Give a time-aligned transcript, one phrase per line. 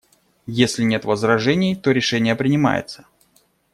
[0.47, 3.05] Если нет возражений, то решение принимается.